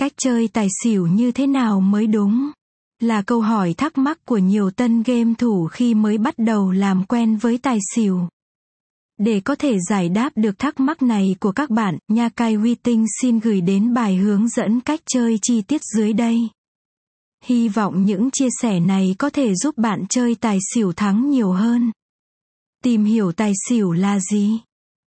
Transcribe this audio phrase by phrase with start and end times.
[0.00, 2.50] Cách chơi tài xỉu như thế nào mới đúng?
[3.00, 7.04] Là câu hỏi thắc mắc của nhiều tân game thủ khi mới bắt đầu làm
[7.04, 8.28] quen với tài xỉu.
[9.18, 12.74] Để có thể giải đáp được thắc mắc này của các bạn, Nha Cai Huy
[12.74, 16.36] Tinh xin gửi đến bài hướng dẫn cách chơi chi tiết dưới đây.
[17.44, 21.52] Hy vọng những chia sẻ này có thể giúp bạn chơi tài xỉu thắng nhiều
[21.52, 21.92] hơn.
[22.84, 24.60] Tìm hiểu tài xỉu là gì?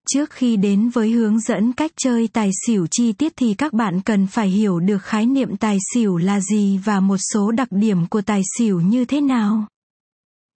[0.09, 4.01] Trước khi đến với hướng dẫn cách chơi tài xỉu chi tiết thì các bạn
[4.01, 8.07] cần phải hiểu được khái niệm tài xỉu là gì và một số đặc điểm
[8.07, 9.67] của tài xỉu như thế nào.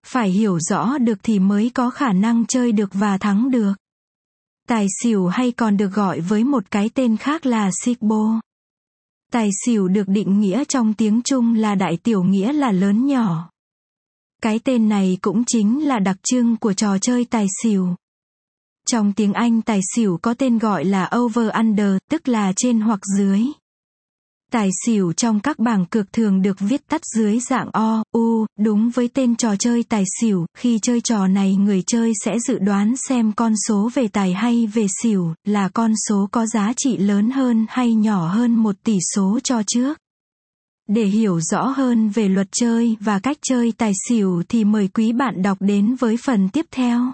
[0.06, 3.72] Phải hiểu rõ được thì mới có khả năng chơi được và thắng được.
[4.68, 8.40] Tài xỉu hay còn được gọi với một cái tên khác là sigbo.
[9.32, 13.50] Tài xỉu được định nghĩa trong tiếng Trung là đại tiểu nghĩa là lớn nhỏ.
[14.42, 17.94] Cái tên này cũng chính là đặc trưng của trò chơi tài xỉu.
[18.90, 23.00] Trong tiếng Anh tài xỉu có tên gọi là over under, tức là trên hoặc
[23.18, 23.42] dưới.
[24.52, 28.90] Tài xỉu trong các bảng cược thường được viết tắt dưới dạng O, U, đúng
[28.90, 32.94] với tên trò chơi tài xỉu, khi chơi trò này người chơi sẽ dự đoán
[33.08, 37.30] xem con số về tài hay về xỉu, là con số có giá trị lớn
[37.30, 39.98] hơn hay nhỏ hơn một tỷ số cho trước.
[40.88, 45.12] Để hiểu rõ hơn về luật chơi và cách chơi tài xỉu thì mời quý
[45.12, 47.12] bạn đọc đến với phần tiếp theo.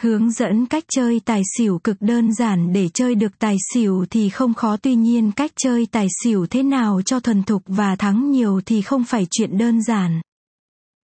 [0.00, 4.28] Hướng dẫn cách chơi tài xỉu cực đơn giản để chơi được tài xỉu thì
[4.28, 8.30] không khó, tuy nhiên cách chơi tài xỉu thế nào cho thuần thục và thắng
[8.30, 10.20] nhiều thì không phải chuyện đơn giản.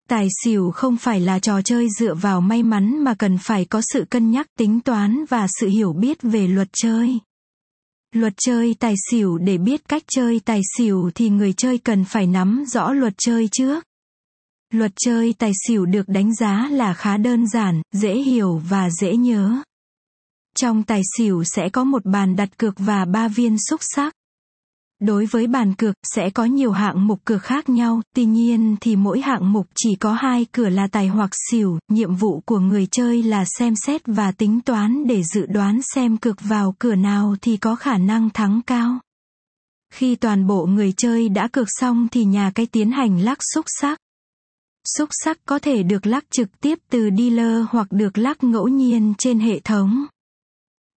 [0.09, 3.81] Tài xỉu không phải là trò chơi dựa vào may mắn mà cần phải có
[3.93, 7.19] sự cân nhắc, tính toán và sự hiểu biết về luật chơi.
[8.15, 12.27] Luật chơi tài xỉu để biết cách chơi tài xỉu thì người chơi cần phải
[12.27, 13.85] nắm rõ luật chơi trước.
[14.73, 19.17] Luật chơi tài xỉu được đánh giá là khá đơn giản, dễ hiểu và dễ
[19.17, 19.63] nhớ.
[20.57, 24.15] Trong tài xỉu sẽ có một bàn đặt cược và ba viên xúc sắc.
[25.01, 28.97] Đối với bàn cược sẽ có nhiều hạng mục cược khác nhau, tuy nhiên thì
[28.97, 32.87] mỗi hạng mục chỉ có hai cửa là tài hoặc xỉu, nhiệm vụ của người
[32.91, 37.37] chơi là xem xét và tính toán để dự đoán xem cược vào cửa nào
[37.43, 38.99] thì có khả năng thắng cao.
[39.95, 43.65] Khi toàn bộ người chơi đã cược xong thì nhà cái tiến hành lắc xúc
[43.81, 43.99] sắc.
[44.85, 49.15] Xúc sắc có thể được lắc trực tiếp từ dealer hoặc được lắc ngẫu nhiên
[49.19, 50.07] trên hệ thống.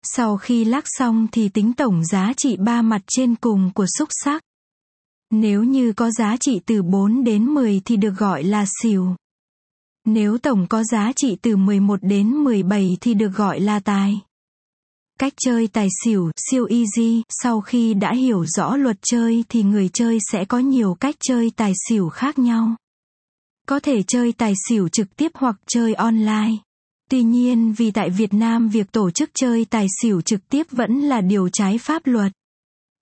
[0.02, 4.08] Sau khi lắc xong thì tính tổng giá trị ba mặt trên cùng của xúc
[4.24, 4.42] sắc.
[5.30, 9.14] Nếu như có giá trị từ 4 đến 10 thì được gọi là xỉu.
[10.04, 14.20] Nếu tổng có giá trị từ 11 đến 17 thì được gọi là tài.
[15.18, 19.88] Cách chơi tài xỉu siêu easy, sau khi đã hiểu rõ luật chơi thì người
[19.92, 22.76] chơi sẽ có nhiều cách chơi tài xỉu khác nhau.
[23.66, 26.50] Có thể chơi tài xỉu trực tiếp hoặc chơi online.
[27.10, 31.00] Tuy nhiên, vì tại Việt Nam việc tổ chức chơi tài xỉu trực tiếp vẫn
[31.00, 32.32] là điều trái pháp luật.